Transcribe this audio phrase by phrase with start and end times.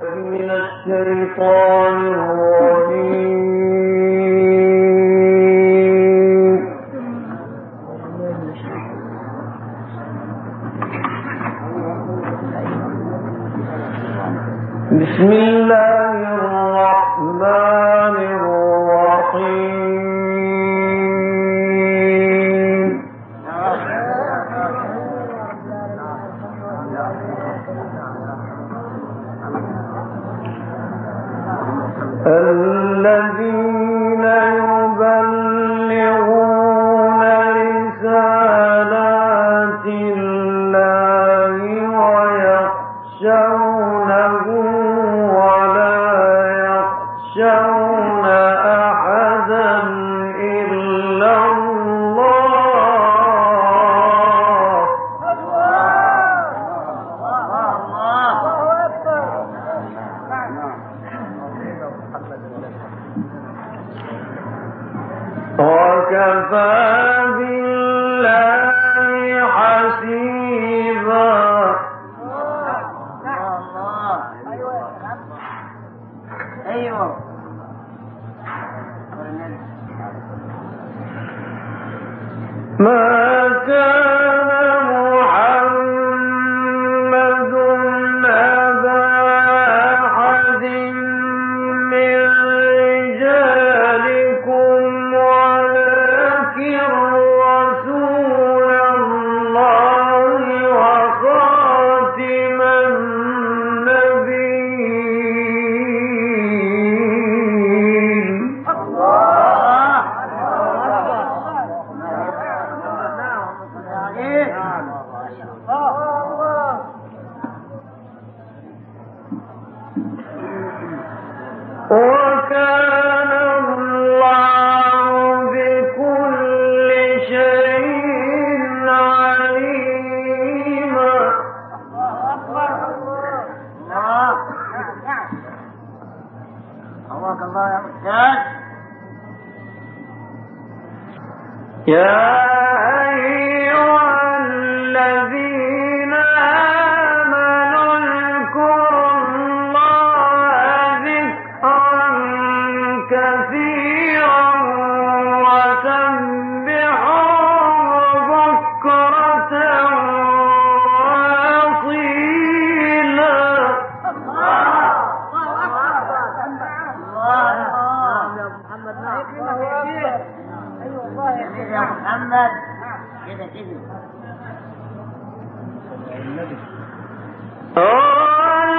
[0.00, 3.51] من الشيطان الرجيم.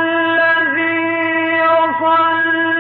[0.03, 0.97] الذي
[1.63, 2.72] يصلي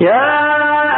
[0.00, 0.89] يا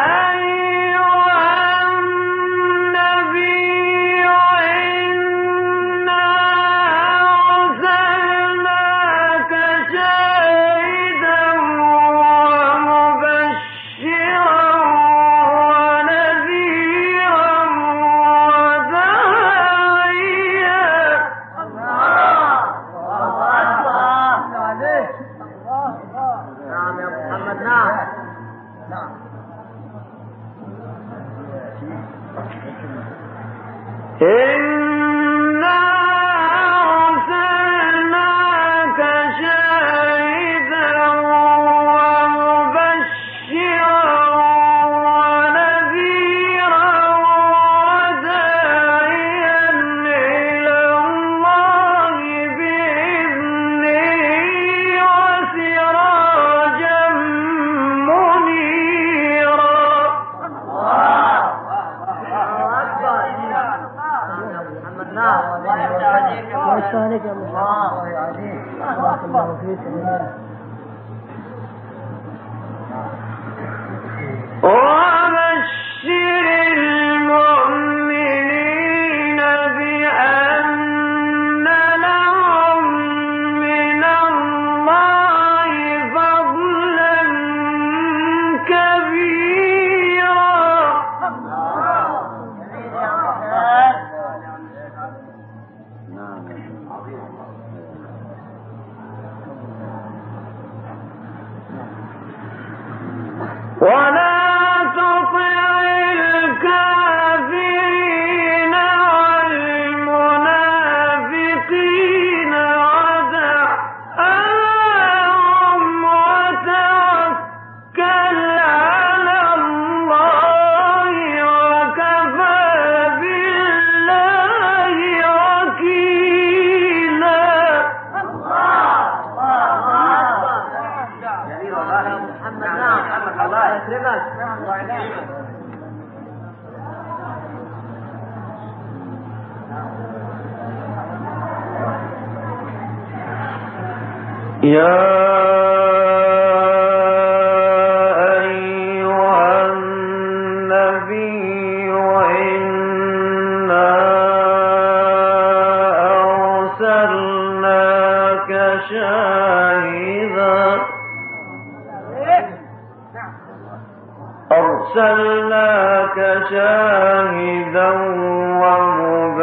[164.72, 166.16] أرسلناك
[166.50, 167.90] شاهدا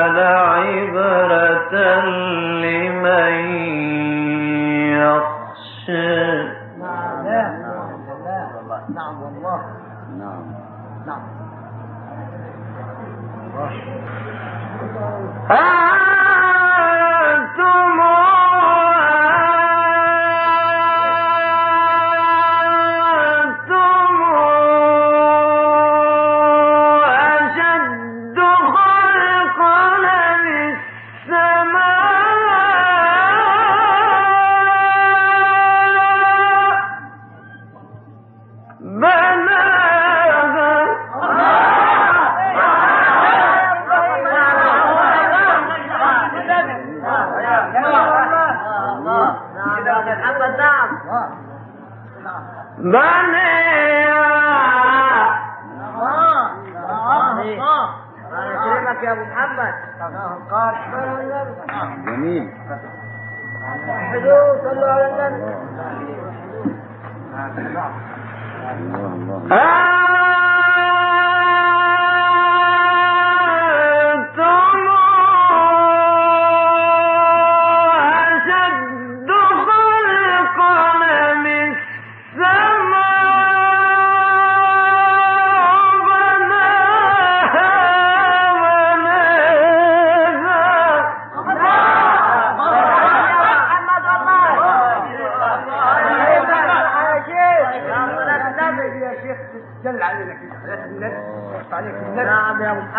[0.00, 0.40] ذلك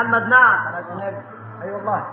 [0.01, 0.59] محمد نعم
[1.63, 2.05] أي والله.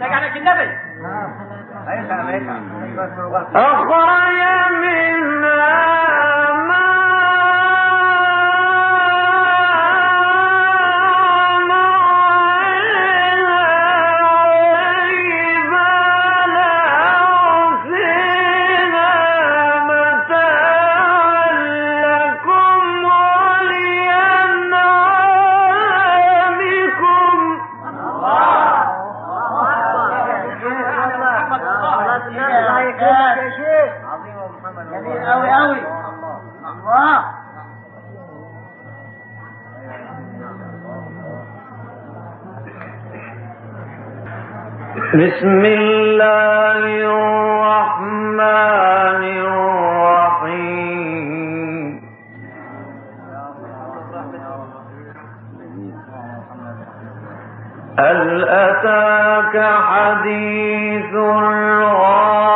[0.00, 0.78] لك على النبي
[3.54, 5.09] اخرج من
[45.14, 48.40] بسم الله الرحمن
[50.38, 51.10] الرحيم.
[57.98, 59.56] هل أتاك
[59.90, 62.50] حديث الغاشية؟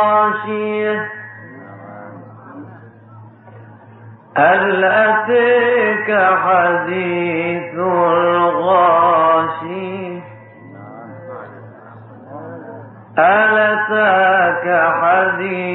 [4.37, 6.09] هل أتيك
[6.45, 7.34] حديث
[15.47, 15.74] عليه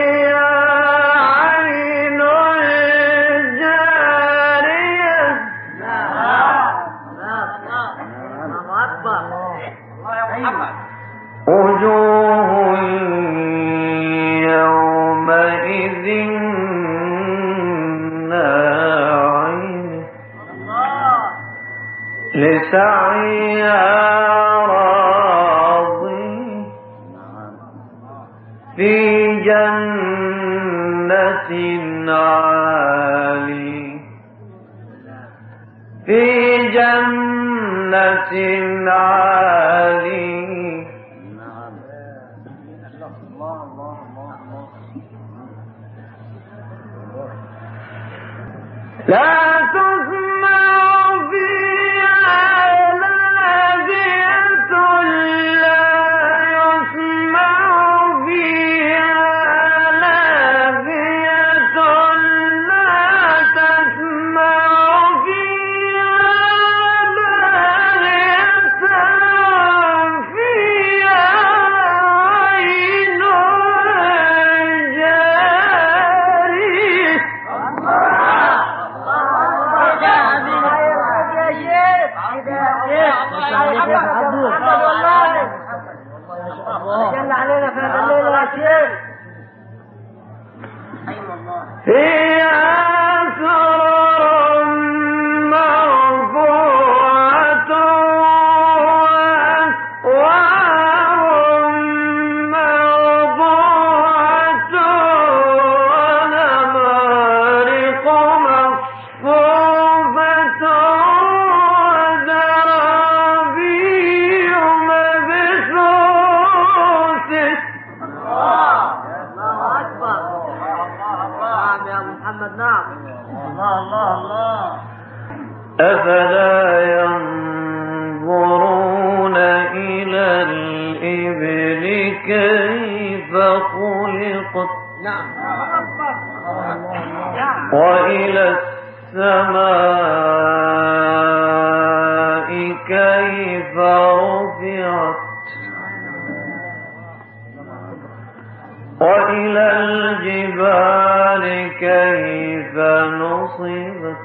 [149.02, 151.44] وإلى الجبال
[151.80, 152.76] كيف
[153.22, 154.18] نصبت.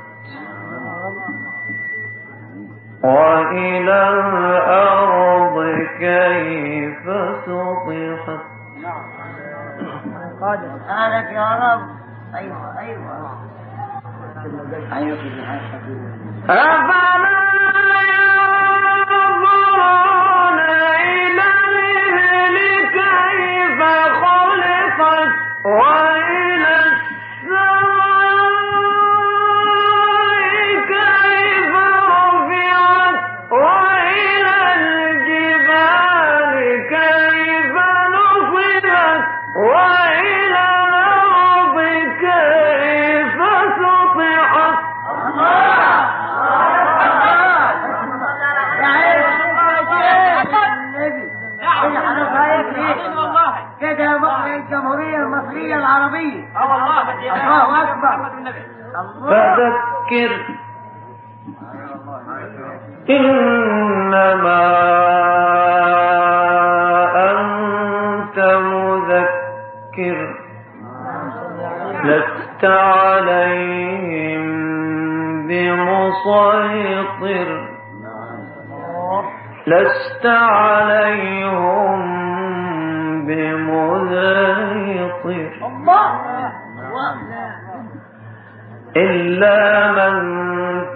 [3.02, 5.56] وإلى الأرض
[5.98, 7.04] كيف
[7.46, 8.44] سطحت.
[10.40, 11.88] قادر سألك يا رب.
[12.34, 13.38] أيوة أيوة.
[14.92, 15.18] أيوة.
[16.48, 17.48] ربنا
[25.64, 26.07] وَ
[59.30, 60.32] فذكر.
[63.10, 64.62] إنما
[67.30, 70.18] أنت مذكر.
[72.04, 74.42] لست عليهم
[75.46, 76.68] بمسيطر.
[79.66, 81.98] لست عليهم
[83.26, 84.28] بمذيطر.
[85.66, 86.67] الله.
[88.96, 90.14] إلا من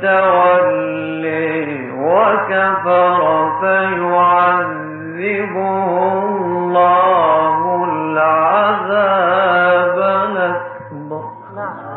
[0.00, 3.20] تولي وكفر
[3.60, 5.54] فيعذبه
[6.22, 9.98] الله العذاب
[10.30, 11.24] الأكبر.
[11.56, 11.92] نعم